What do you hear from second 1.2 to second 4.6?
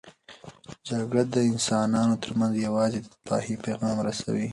د انسانانو ترمنځ یوازې د تباهۍ پیغام رسوي.